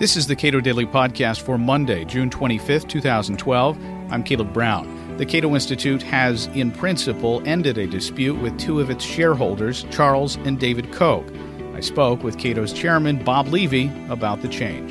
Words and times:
This 0.00 0.16
is 0.16 0.26
the 0.26 0.34
Cato 0.34 0.60
Daily 0.60 0.86
Podcast 0.86 1.42
for 1.42 1.58
Monday, 1.58 2.06
June 2.06 2.30
25th, 2.30 2.88
2012. 2.88 3.76
I'm 4.08 4.22
Caleb 4.22 4.50
Brown. 4.50 5.18
The 5.18 5.26
Cato 5.26 5.52
Institute 5.52 6.02
has, 6.04 6.46
in 6.54 6.72
principle, 6.72 7.42
ended 7.44 7.76
a 7.76 7.86
dispute 7.86 8.40
with 8.40 8.58
two 8.58 8.80
of 8.80 8.88
its 8.88 9.04
shareholders, 9.04 9.84
Charles 9.90 10.36
and 10.36 10.58
David 10.58 10.90
Koch. 10.90 11.30
I 11.74 11.80
spoke 11.80 12.22
with 12.22 12.38
Cato's 12.38 12.72
chairman, 12.72 13.22
Bob 13.22 13.48
Levy, 13.48 13.92
about 14.08 14.40
the 14.40 14.48
change. 14.48 14.90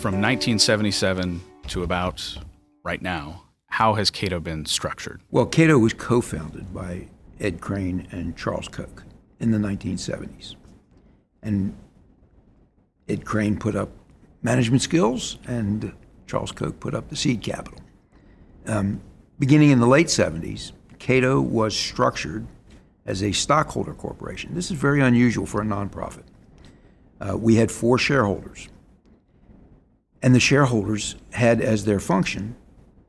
From 0.00 0.20
1977 0.20 1.40
to 1.68 1.84
about 1.84 2.36
right 2.82 3.00
now, 3.00 3.44
how 3.68 3.94
has 3.94 4.10
Cato 4.10 4.40
been 4.40 4.66
structured? 4.66 5.22
Well, 5.30 5.46
Cato 5.46 5.78
was 5.78 5.92
co 5.92 6.20
founded 6.20 6.74
by 6.74 7.06
Ed 7.38 7.60
Crane 7.60 8.08
and 8.10 8.36
Charles 8.36 8.66
Koch 8.66 9.04
in 9.42 9.50
the 9.50 9.58
1970s. 9.58 10.54
And 11.42 11.76
Ed 13.08 13.24
Crane 13.24 13.58
put 13.58 13.74
up 13.74 13.90
management 14.42 14.82
skills, 14.82 15.38
and 15.46 15.92
Charles 16.26 16.52
Koch 16.52 16.78
put 16.80 16.94
up 16.94 17.08
the 17.08 17.16
seed 17.16 17.42
capital. 17.42 17.80
Um, 18.66 19.02
beginning 19.38 19.70
in 19.70 19.80
the 19.80 19.86
late 19.86 20.06
70s, 20.06 20.72
Cato 20.98 21.40
was 21.40 21.76
structured 21.76 22.46
as 23.04 23.22
a 23.22 23.32
stockholder 23.32 23.92
corporation. 23.92 24.54
This 24.54 24.70
is 24.70 24.78
very 24.78 25.00
unusual 25.00 25.46
for 25.46 25.60
a 25.60 25.64
nonprofit. 25.64 26.22
Uh, 27.20 27.36
we 27.36 27.56
had 27.56 27.70
four 27.70 27.98
shareholders, 27.98 28.68
and 30.22 30.34
the 30.34 30.40
shareholders 30.40 31.16
had 31.32 31.60
as 31.60 31.84
their 31.84 32.00
function 32.00 32.54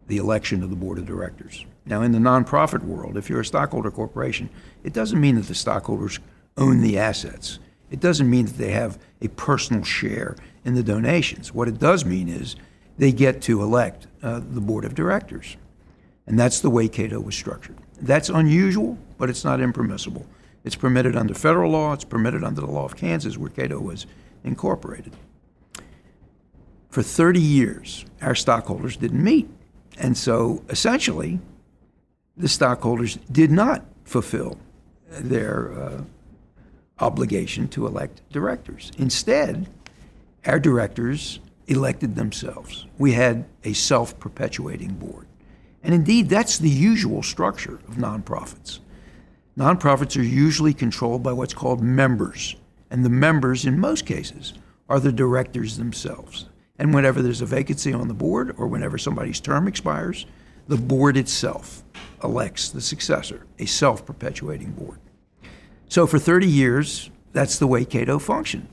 the 0.07 0.17
election 0.17 0.63
of 0.63 0.69
the 0.69 0.75
board 0.75 0.97
of 0.97 1.05
directors. 1.05 1.65
Now, 1.85 2.01
in 2.01 2.11
the 2.13 2.19
nonprofit 2.19 2.83
world, 2.83 3.17
if 3.17 3.29
you're 3.29 3.41
a 3.41 3.45
stockholder 3.45 3.91
corporation, 3.91 4.49
it 4.83 4.93
doesn't 4.93 5.19
mean 5.19 5.35
that 5.35 5.47
the 5.47 5.55
stockholders 5.55 6.19
own 6.57 6.81
the 6.81 6.97
assets. 6.97 7.59
It 7.91 7.99
doesn't 7.99 8.29
mean 8.29 8.45
that 8.45 8.57
they 8.57 8.71
have 8.71 8.97
a 9.21 9.27
personal 9.29 9.83
share 9.83 10.35
in 10.63 10.75
the 10.75 10.83
donations. 10.83 11.53
What 11.53 11.67
it 11.67 11.79
does 11.79 12.05
mean 12.05 12.29
is 12.29 12.55
they 12.97 13.11
get 13.11 13.41
to 13.43 13.61
elect 13.61 14.07
uh, 14.21 14.39
the 14.39 14.61
board 14.61 14.85
of 14.85 14.95
directors. 14.95 15.57
And 16.25 16.39
that's 16.39 16.61
the 16.61 16.69
way 16.69 16.87
Cato 16.87 17.19
was 17.19 17.35
structured. 17.35 17.77
That's 18.01 18.29
unusual, 18.29 18.97
but 19.17 19.29
it's 19.29 19.43
not 19.43 19.59
impermissible. 19.59 20.25
It's 20.63 20.75
permitted 20.75 21.17
under 21.17 21.33
federal 21.33 21.71
law, 21.71 21.93
it's 21.93 22.05
permitted 22.05 22.43
under 22.43 22.61
the 22.61 22.71
law 22.71 22.85
of 22.85 22.95
Kansas, 22.95 23.37
where 23.37 23.49
Cato 23.49 23.79
was 23.79 24.05
incorporated. 24.43 25.13
For 26.89 27.03
30 27.03 27.41
years, 27.41 28.05
our 28.21 28.35
stockholders 28.35 28.95
didn't 28.95 29.23
meet. 29.23 29.49
And 29.97 30.17
so 30.17 30.63
essentially, 30.69 31.39
the 32.37 32.47
stockholders 32.47 33.17
did 33.31 33.51
not 33.51 33.85
fulfill 34.03 34.57
their 35.09 35.71
uh, 35.73 36.01
obligation 36.99 37.67
to 37.69 37.85
elect 37.85 38.21
directors. 38.31 38.91
Instead, 38.97 39.67
our 40.45 40.59
directors 40.59 41.39
elected 41.67 42.15
themselves. 42.15 42.85
We 42.97 43.13
had 43.13 43.45
a 43.63 43.73
self 43.73 44.19
perpetuating 44.19 44.95
board. 44.95 45.27
And 45.83 45.93
indeed, 45.93 46.29
that's 46.29 46.57
the 46.57 46.69
usual 46.69 47.23
structure 47.23 47.75
of 47.87 47.95
nonprofits. 47.95 48.79
Nonprofits 49.57 50.17
are 50.17 50.23
usually 50.23 50.73
controlled 50.73 51.21
by 51.21 51.33
what's 51.33 51.53
called 51.53 51.81
members, 51.81 52.55
and 52.89 53.05
the 53.05 53.09
members, 53.09 53.65
in 53.65 53.79
most 53.79 54.05
cases, 54.05 54.53
are 54.89 54.99
the 54.99 55.11
directors 55.11 55.77
themselves. 55.77 56.47
And 56.79 56.93
whenever 56.93 57.21
there's 57.21 57.41
a 57.41 57.45
vacancy 57.45 57.93
on 57.93 58.07
the 58.07 58.13
board 58.13 58.55
or 58.57 58.67
whenever 58.67 58.97
somebody's 58.97 59.39
term 59.39 59.67
expires, 59.67 60.25
the 60.67 60.77
board 60.77 61.17
itself 61.17 61.83
elects 62.23 62.69
the 62.69 62.81
successor, 62.81 63.45
a 63.59 63.65
self 63.65 64.05
perpetuating 64.05 64.71
board. 64.71 64.99
So 65.89 66.07
for 66.07 66.19
30 66.19 66.47
years, 66.47 67.09
that's 67.33 67.59
the 67.59 67.67
way 67.67 67.85
Cato 67.85 68.19
functioned. 68.19 68.67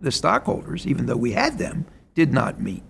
The 0.00 0.10
stockholders, 0.10 0.86
even 0.86 1.06
though 1.06 1.16
we 1.16 1.32
had 1.32 1.58
them, 1.58 1.86
did 2.14 2.32
not 2.32 2.60
meet. 2.60 2.82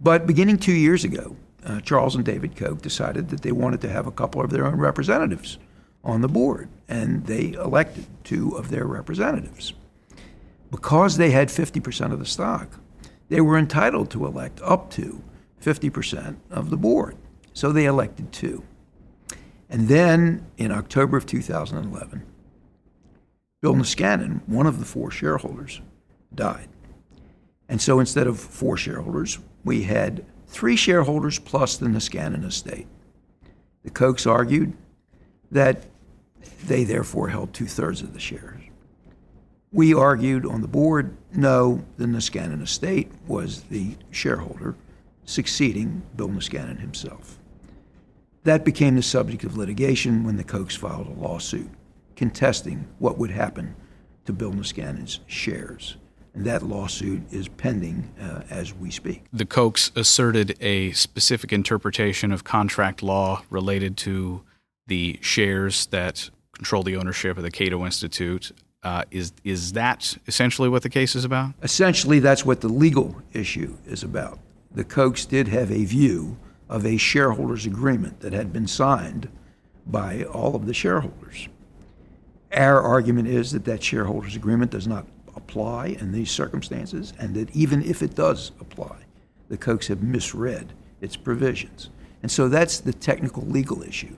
But 0.00 0.26
beginning 0.26 0.58
two 0.58 0.72
years 0.72 1.04
ago, 1.04 1.36
uh, 1.64 1.80
Charles 1.80 2.14
and 2.14 2.24
David 2.24 2.56
Koch 2.56 2.80
decided 2.80 3.30
that 3.30 3.42
they 3.42 3.52
wanted 3.52 3.80
to 3.80 3.88
have 3.88 4.06
a 4.06 4.12
couple 4.12 4.40
of 4.40 4.50
their 4.50 4.66
own 4.66 4.76
representatives 4.76 5.58
on 6.04 6.20
the 6.20 6.28
board, 6.28 6.68
and 6.88 7.26
they 7.26 7.52
elected 7.52 8.06
two 8.22 8.56
of 8.56 8.70
their 8.70 8.86
representatives. 8.86 9.74
Because 10.70 11.16
they 11.16 11.30
had 11.30 11.48
50% 11.48 12.12
of 12.12 12.18
the 12.18 12.26
stock, 12.26 12.78
they 13.28 13.40
were 13.40 13.58
entitled 13.58 14.10
to 14.10 14.26
elect 14.26 14.60
up 14.62 14.90
to 14.92 15.22
50% 15.60 16.36
of 16.50 16.70
the 16.70 16.76
board. 16.76 17.16
So 17.58 17.72
they 17.72 17.86
elected 17.86 18.30
two. 18.30 18.62
And 19.68 19.88
then 19.88 20.46
in 20.58 20.70
October 20.70 21.16
of 21.16 21.26
2011, 21.26 22.22
Bill 23.60 23.74
Niskanen, 23.74 24.46
one 24.46 24.68
of 24.68 24.78
the 24.78 24.84
four 24.84 25.10
shareholders, 25.10 25.80
died. 26.32 26.68
And 27.68 27.82
so 27.82 27.98
instead 27.98 28.28
of 28.28 28.38
four 28.38 28.76
shareholders, 28.76 29.40
we 29.64 29.82
had 29.82 30.24
three 30.46 30.76
shareholders 30.76 31.40
plus 31.40 31.76
the 31.76 31.88
Niskanen 31.88 32.44
estate. 32.44 32.86
The 33.82 33.90
Kochs 33.90 34.24
argued 34.24 34.74
that 35.50 35.86
they 36.64 36.84
therefore 36.84 37.26
held 37.26 37.52
two 37.52 37.66
thirds 37.66 38.02
of 38.02 38.12
the 38.12 38.20
shares. 38.20 38.62
We 39.72 39.92
argued 39.92 40.46
on 40.46 40.60
the 40.60 40.68
board 40.68 41.16
no, 41.34 41.84
the 41.96 42.06
Niskanen 42.06 42.62
estate 42.62 43.10
was 43.26 43.62
the 43.62 43.96
shareholder 44.12 44.76
succeeding 45.24 46.02
Bill 46.14 46.28
Niskanen 46.28 46.78
himself. 46.78 47.40
That 48.48 48.64
became 48.64 48.96
the 48.96 49.02
subject 49.02 49.44
of 49.44 49.58
litigation 49.58 50.24
when 50.24 50.38
the 50.38 50.42
Kochs 50.42 50.74
filed 50.74 51.06
a 51.06 51.20
lawsuit 51.20 51.68
contesting 52.16 52.88
what 52.98 53.18
would 53.18 53.30
happen 53.30 53.76
to 54.24 54.32
Bill 54.32 54.52
Niskanen's 54.52 55.20
shares. 55.26 55.98
And 56.32 56.46
that 56.46 56.62
lawsuit 56.62 57.30
is 57.30 57.46
pending 57.46 58.10
uh, 58.18 58.44
as 58.48 58.72
we 58.72 58.90
speak. 58.90 59.26
The 59.34 59.44
Kochs 59.44 59.94
asserted 59.94 60.56
a 60.62 60.92
specific 60.92 61.52
interpretation 61.52 62.32
of 62.32 62.44
contract 62.44 63.02
law 63.02 63.42
related 63.50 63.98
to 63.98 64.40
the 64.86 65.18
shares 65.20 65.84
that 65.88 66.30
control 66.52 66.82
the 66.82 66.96
ownership 66.96 67.36
of 67.36 67.42
the 67.42 67.50
Cato 67.50 67.84
Institute. 67.84 68.52
Uh, 68.82 69.04
is 69.10 69.34
is 69.44 69.74
that 69.74 70.16
essentially 70.26 70.70
what 70.70 70.82
the 70.82 70.88
case 70.88 71.14
is 71.14 71.26
about? 71.26 71.52
Essentially, 71.62 72.18
that's 72.18 72.46
what 72.46 72.62
the 72.62 72.68
legal 72.68 73.20
issue 73.34 73.76
is 73.84 74.02
about. 74.02 74.38
The 74.70 74.84
Kochs 74.84 75.28
did 75.28 75.48
have 75.48 75.70
a 75.70 75.84
view 75.84 76.38
of 76.68 76.84
a 76.84 76.96
shareholders 76.96 77.66
agreement 77.66 78.20
that 78.20 78.32
had 78.32 78.52
been 78.52 78.66
signed 78.66 79.28
by 79.86 80.22
all 80.24 80.54
of 80.54 80.66
the 80.66 80.74
shareholders. 80.74 81.48
Our 82.52 82.80
argument 82.80 83.28
is 83.28 83.52
that 83.52 83.64
that 83.64 83.82
shareholders 83.82 84.36
agreement 84.36 84.70
does 84.70 84.86
not 84.86 85.06
apply 85.36 85.96
in 86.00 86.12
these 86.12 86.30
circumstances, 86.30 87.12
and 87.18 87.34
that 87.34 87.54
even 87.54 87.82
if 87.82 88.02
it 88.02 88.14
does 88.14 88.52
apply, 88.60 88.96
the 89.48 89.56
Kochs 89.56 89.86
have 89.88 90.02
misread 90.02 90.72
its 91.00 91.16
provisions. 91.16 91.90
And 92.22 92.30
so 92.30 92.48
that's 92.48 92.80
the 92.80 92.92
technical 92.92 93.44
legal 93.44 93.82
issue 93.82 94.16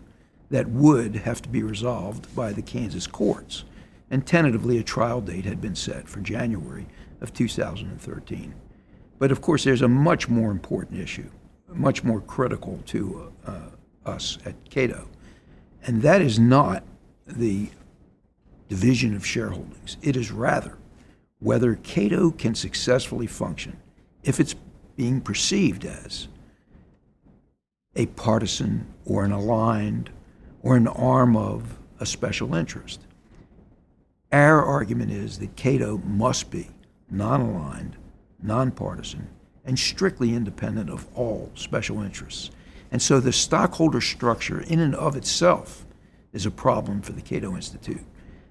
that 0.50 0.68
would 0.68 1.16
have 1.16 1.42
to 1.42 1.48
be 1.48 1.62
resolved 1.62 2.34
by 2.34 2.52
the 2.52 2.62
Kansas 2.62 3.06
courts. 3.06 3.64
And 4.10 4.26
tentatively, 4.26 4.78
a 4.78 4.82
trial 4.82 5.20
date 5.20 5.44
had 5.44 5.60
been 5.60 5.76
set 5.76 6.08
for 6.08 6.20
January 6.20 6.86
of 7.20 7.32
2013. 7.32 8.54
But 9.18 9.30
of 9.30 9.40
course, 9.40 9.62
there's 9.62 9.82
a 9.82 9.88
much 9.88 10.28
more 10.28 10.50
important 10.50 10.98
issue, 10.98 11.30
much 11.72 12.04
more 12.04 12.20
critical 12.20 12.80
to 12.86 13.32
uh, 13.46 13.60
us 14.04 14.38
at 14.44 14.54
Cato, 14.68 15.08
and 15.86 16.02
that 16.02 16.20
is 16.20 16.38
not 16.38 16.84
the 17.26 17.68
division 18.68 19.14
of 19.14 19.22
shareholdings. 19.22 19.96
It 20.02 20.16
is 20.16 20.30
rather 20.30 20.76
whether 21.38 21.74
Cato 21.76 22.30
can 22.30 22.54
successfully 22.54 23.26
function 23.26 23.78
if 24.22 24.38
it's 24.38 24.54
being 24.96 25.20
perceived 25.20 25.84
as 25.84 26.28
a 27.96 28.06
partisan 28.06 28.86
or 29.04 29.24
an 29.24 29.32
aligned 29.32 30.10
or 30.62 30.76
an 30.76 30.86
arm 30.88 31.36
of 31.36 31.78
a 31.98 32.06
special 32.06 32.54
interest. 32.54 33.00
Our 34.32 34.64
argument 34.64 35.10
is 35.10 35.38
that 35.38 35.56
Cato 35.56 35.98
must 35.98 36.50
be 36.50 36.68
non 37.10 37.40
aligned, 37.40 37.96
nonpartisan, 38.42 39.28
and 39.64 39.78
strictly 39.78 40.34
independent 40.34 40.90
of 40.90 41.06
all 41.14 41.50
special 41.54 42.00
interests. 42.02 42.50
And 42.90 43.00
so 43.00 43.20
the 43.20 43.32
stockholder 43.32 44.00
structure, 44.00 44.60
in 44.60 44.80
and 44.80 44.94
of 44.94 45.16
itself, 45.16 45.84
is 46.32 46.46
a 46.46 46.50
problem 46.50 47.02
for 47.02 47.12
the 47.12 47.22
Cato 47.22 47.54
Institute. 47.54 48.04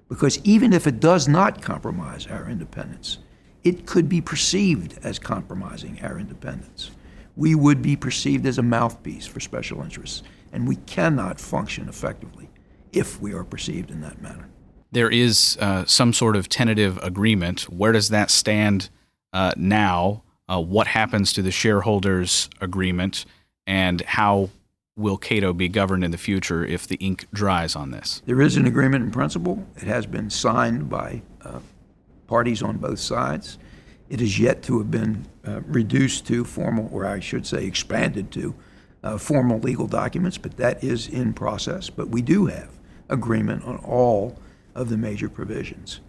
Because 0.08 0.40
even 0.44 0.72
if 0.72 0.86
it 0.86 1.00
does 1.00 1.28
not 1.28 1.62
compromise 1.62 2.26
our 2.26 2.48
independence, 2.48 3.18
it 3.62 3.86
could 3.86 4.08
be 4.08 4.20
perceived 4.20 4.98
as 5.02 5.18
compromising 5.18 6.00
our 6.02 6.18
independence. 6.18 6.90
We 7.36 7.54
would 7.54 7.82
be 7.82 7.96
perceived 7.96 8.46
as 8.46 8.58
a 8.58 8.62
mouthpiece 8.62 9.26
for 9.26 9.40
special 9.40 9.82
interests, 9.82 10.22
and 10.52 10.66
we 10.66 10.76
cannot 10.76 11.40
function 11.40 11.88
effectively 11.88 12.48
if 12.92 13.20
we 13.20 13.32
are 13.32 13.44
perceived 13.44 13.90
in 13.90 14.00
that 14.00 14.20
manner. 14.20 14.48
There 14.90 15.10
is 15.10 15.56
uh, 15.60 15.84
some 15.84 16.12
sort 16.12 16.34
of 16.34 16.48
tentative 16.48 16.98
agreement. 17.02 17.62
Where 17.70 17.92
does 17.92 18.08
that 18.08 18.30
stand 18.30 18.90
uh, 19.32 19.52
now? 19.56 20.24
Uh, 20.50 20.60
what 20.60 20.88
happens 20.88 21.32
to 21.34 21.42
the 21.42 21.52
shareholders' 21.52 22.50
agreement, 22.60 23.24
and 23.66 24.00
how 24.00 24.50
will 24.96 25.16
Cato 25.16 25.52
be 25.52 25.68
governed 25.68 26.02
in 26.02 26.10
the 26.10 26.18
future 26.18 26.64
if 26.64 26.88
the 26.88 26.96
ink 26.96 27.26
dries 27.32 27.76
on 27.76 27.92
this? 27.92 28.20
There 28.26 28.40
is 28.40 28.56
an 28.56 28.66
agreement 28.66 29.04
in 29.04 29.10
principle. 29.12 29.64
It 29.76 29.84
has 29.84 30.06
been 30.06 30.28
signed 30.28 30.90
by 30.90 31.22
uh, 31.42 31.60
parties 32.26 32.62
on 32.62 32.78
both 32.78 32.98
sides. 32.98 33.58
It 34.08 34.20
is 34.20 34.40
yet 34.40 34.62
to 34.64 34.78
have 34.78 34.90
been 34.90 35.26
uh, 35.46 35.60
reduced 35.66 36.26
to 36.26 36.44
formal, 36.44 36.90
or 36.92 37.06
I 37.06 37.20
should 37.20 37.46
say, 37.46 37.64
expanded 37.64 38.32
to 38.32 38.54
uh, 39.04 39.18
formal 39.18 39.60
legal 39.60 39.86
documents, 39.86 40.36
but 40.36 40.56
that 40.56 40.82
is 40.82 41.06
in 41.08 41.32
process. 41.32 41.90
But 41.90 42.08
we 42.08 42.22
do 42.22 42.46
have 42.46 42.70
agreement 43.08 43.64
on 43.64 43.76
all 43.78 44.36
of 44.74 44.88
the 44.88 44.96
major 44.96 45.28
provisions. 45.28 46.00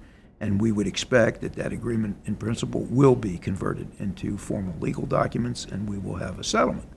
And 0.42 0.60
we 0.60 0.72
would 0.72 0.88
expect 0.88 1.42
that 1.42 1.54
that 1.54 1.72
agreement 1.72 2.18
in 2.26 2.36
principle 2.36 2.82
will 2.90 3.16
be 3.16 3.38
converted 3.38 3.88
into 4.00 4.40
formal 4.40 4.74
legal 4.80 5.06
documents 5.06 5.66
and 5.66 5.88
we 5.88 6.00
will 6.00 6.16
have 6.16 6.40
a 6.40 6.44
settlement. 6.44 6.90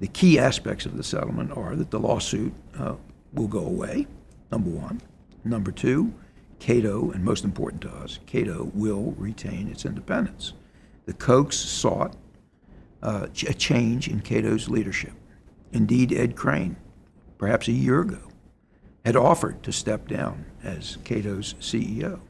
The 0.00 0.08
key 0.08 0.38
aspects 0.38 0.84
of 0.84 0.98
the 0.98 1.02
settlement 1.02 1.56
are 1.56 1.74
that 1.74 1.90
the 1.90 1.98
lawsuit 1.98 2.52
uh, 2.78 2.96
will 3.32 3.48
go 3.48 3.64
away, 3.64 4.06
number 4.50 4.68
one. 4.68 5.00
Number 5.44 5.72
two, 5.72 6.12
Cato, 6.58 7.10
and 7.10 7.24
most 7.24 7.42
important 7.42 7.80
to 7.82 7.90
us, 7.90 8.18
Cato 8.26 8.70
will 8.74 9.14
retain 9.16 9.68
its 9.68 9.86
independence. 9.86 10.52
The 11.06 11.14
Kochs 11.14 11.54
sought 11.54 12.14
uh, 13.02 13.28
a 13.48 13.54
change 13.54 14.08
in 14.08 14.20
Cato's 14.20 14.68
leadership. 14.68 15.14
Indeed, 15.72 16.12
Ed 16.12 16.36
Crane, 16.36 16.76
perhaps 17.38 17.66
a 17.68 17.72
year 17.72 18.02
ago, 18.02 18.28
had 19.06 19.16
offered 19.16 19.62
to 19.62 19.72
step 19.72 20.06
down 20.06 20.44
as 20.62 20.98
Cato's 21.02 21.54
CEO 21.54 22.20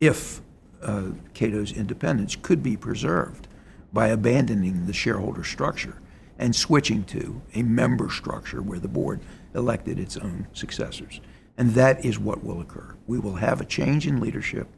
if 0.00 0.40
uh, 0.82 1.10
Cato's 1.34 1.72
independence 1.72 2.36
could 2.36 2.62
be 2.62 2.76
preserved 2.76 3.48
by 3.92 4.08
abandoning 4.08 4.86
the 4.86 4.92
shareholder 4.92 5.44
structure 5.44 6.00
and 6.38 6.54
switching 6.54 7.04
to 7.04 7.40
a 7.54 7.62
member 7.62 8.10
structure 8.10 8.62
where 8.62 8.78
the 8.78 8.88
board 8.88 9.20
elected 9.54 9.98
its 9.98 10.16
own 10.16 10.46
successors. 10.52 11.20
And 11.56 11.74
that 11.74 12.04
is 12.04 12.18
what 12.18 12.44
will 12.44 12.60
occur. 12.60 12.94
We 13.06 13.18
will 13.18 13.36
have 13.36 13.60
a 13.60 13.64
change 13.64 14.06
in 14.06 14.20
leadership 14.20 14.68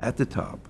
at 0.00 0.18
the 0.18 0.26
top, 0.26 0.68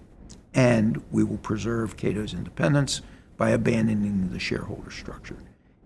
and 0.55 1.03
we 1.11 1.25
will 1.25 1.39
preserve 1.39 1.97
Cato's 1.97 2.33
independence 2.35 3.03
by 3.37 3.50
abandoning 3.50 4.31
the 4.31 4.39
shareholder 4.39 4.91
structure. 4.91 5.39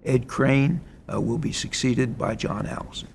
Ed 0.04 0.28
Crane 0.28 0.80
uh, 1.12 1.20
will 1.20 1.38
be 1.38 1.52
succeeded 1.52 2.18
by 2.18 2.34
John 2.34 2.66
Allison. 2.66 3.08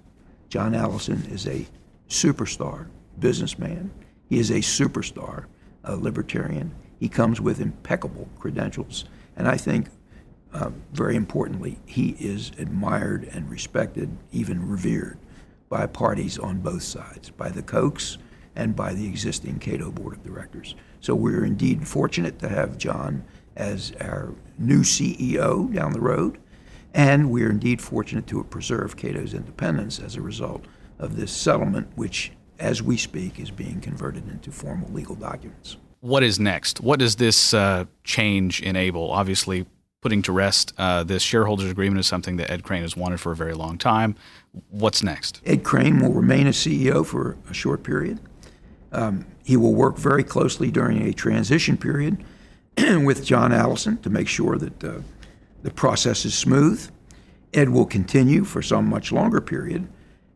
John 0.49 0.73
Allison 0.73 1.25
is 1.29 1.45
a 1.45 1.67
superstar 2.09 2.87
businessman. 3.19 3.91
He 4.29 4.39
is 4.39 4.49
a 4.49 4.55
superstar 4.55 5.45
a 5.87 5.95
libertarian. 5.95 6.75
He 6.99 7.09
comes 7.09 7.41
with 7.41 7.61
impeccable 7.61 8.27
credentials. 8.37 9.05
And 9.35 9.47
I 9.47 9.57
think, 9.57 9.87
uh, 10.53 10.71
very 10.91 11.15
importantly, 11.15 11.79
he 11.85 12.09
is 12.19 12.51
admired 12.57 13.23
and 13.31 13.49
respected, 13.49 14.15
even 14.31 14.67
revered, 14.67 15.17
by 15.69 15.85
parties 15.87 16.37
on 16.37 16.59
both 16.59 16.83
sides, 16.83 17.29
by 17.29 17.49
the 17.49 17.63
Kochs 17.63 18.17
and 18.55 18.75
by 18.75 18.93
the 18.93 19.05
existing 19.05 19.59
Cato 19.59 19.91
Board 19.91 20.13
of 20.13 20.23
Directors. 20.23 20.75
So 20.99 21.13
we're 21.13 21.45
indeed 21.45 21.87
fortunate 21.87 22.39
to 22.39 22.49
have 22.49 22.77
John 22.77 23.23
as 23.55 23.93
our 24.01 24.33
new 24.57 24.81
CEO 24.81 25.73
down 25.73 25.93
the 25.93 26.01
road. 26.01 26.37
And 26.93 27.29
we're 27.29 27.51
indeed 27.51 27.81
fortunate 27.81 28.27
to 28.27 28.37
have 28.37 28.49
preserved 28.49 28.97
Cato's 28.97 29.33
independence 29.33 29.99
as 29.99 30.15
a 30.15 30.21
result 30.21 30.65
of 30.97 31.15
this 31.15 31.31
settlement, 31.31 31.89
which, 31.95 32.31
as 32.59 32.81
we 32.81 32.97
speak, 32.97 33.39
is 33.39 33.51
being 33.51 33.81
converted 33.81 34.27
into 34.29 34.51
formal 34.51 34.89
legal 34.89 35.15
documents. 35.15 35.77
What 35.99 36.23
is 36.23 36.39
next? 36.39 36.81
What 36.81 36.99
does 36.99 37.15
this 37.15 37.53
uh, 37.53 37.85
change 38.03 38.61
enable? 38.61 39.11
Obviously, 39.11 39.65
putting 40.01 40.21
to 40.21 40.31
rest 40.31 40.73
uh, 40.77 41.03
this 41.03 41.23
shareholders 41.23 41.69
agreement 41.69 41.99
is 41.99 42.07
something 42.07 42.37
that 42.37 42.51
Ed 42.51 42.63
Crane 42.63 42.83
has 42.83 42.95
wanted 42.95 43.19
for 43.19 43.31
a 43.31 43.35
very 43.35 43.53
long 43.53 43.77
time. 43.77 44.15
What's 44.69 45.03
next? 45.03 45.41
Ed 45.45 45.63
Crane 45.63 45.99
will 45.99 46.13
remain 46.13 46.47
a 46.47 46.51
CEO 46.51 47.05
for 47.05 47.37
a 47.49 47.53
short 47.53 47.83
period. 47.83 48.19
Um, 48.91 49.25
he 49.43 49.57
will 49.57 49.73
work 49.73 49.97
very 49.97 50.23
closely 50.23 50.71
during 50.71 51.01
a 51.01 51.13
transition 51.13 51.77
period 51.77 52.23
with 52.77 53.25
John 53.25 53.51
Allison 53.51 53.97
to 53.97 54.09
make 54.09 54.27
sure 54.27 54.57
that 54.57 54.83
uh, 54.83 54.99
the 55.63 55.71
process 55.71 56.25
is 56.25 56.33
smooth. 56.33 56.89
Ed 57.53 57.69
will 57.69 57.85
continue 57.85 58.43
for 58.43 58.61
some 58.61 58.87
much 58.87 59.11
longer 59.11 59.41
period 59.41 59.87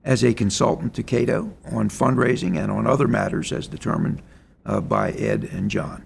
as 0.03 0.23
a 0.23 0.33
consultant 0.33 0.93
to 0.95 1.03
Cato 1.03 1.53
on 1.71 1.89
fundraising 1.89 2.57
and 2.57 2.71
on 2.71 2.87
other 2.87 3.07
matters 3.07 3.51
as 3.51 3.67
determined 3.67 4.21
uh, 4.65 4.81
by 4.81 5.11
Ed 5.11 5.43
and 5.51 5.69
John. 5.69 6.05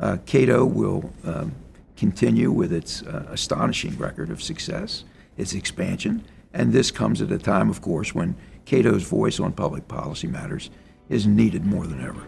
Uh, 0.00 0.18
Cato 0.26 0.64
will 0.64 1.12
um, 1.24 1.54
continue 1.96 2.50
with 2.50 2.72
its 2.72 3.02
uh, 3.02 3.26
astonishing 3.30 3.96
record 3.98 4.30
of 4.30 4.42
success, 4.42 5.04
its 5.36 5.54
expansion, 5.54 6.24
and 6.54 6.72
this 6.72 6.90
comes 6.90 7.22
at 7.22 7.32
a 7.32 7.38
time, 7.38 7.70
of 7.70 7.80
course, 7.80 8.14
when 8.14 8.36
Cato's 8.64 9.02
voice 9.04 9.40
on 9.40 9.52
public 9.52 9.88
policy 9.88 10.26
matters 10.26 10.70
is 11.08 11.26
needed 11.26 11.64
more 11.64 11.86
than 11.86 12.04
ever. 12.04 12.22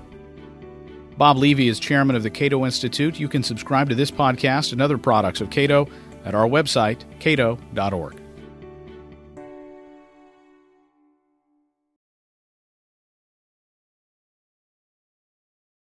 Bob 1.16 1.37
Levy 1.37 1.69
is 1.69 1.78
chairman 1.78 2.16
of 2.16 2.22
the 2.22 2.31
Cato 2.31 2.64
Institute. 2.64 3.20
You 3.20 3.28
can 3.28 3.43
subscribe 3.43 3.88
to 3.88 3.94
this 3.94 4.11
podcast 4.11 4.72
and 4.72 4.82
other 4.82 4.99
products 4.99 5.40
of 5.40 5.50
Cato 5.50 5.88
at 6.25 6.34
our 6.34 6.46
website, 6.46 7.02
cato.org. 7.20 8.24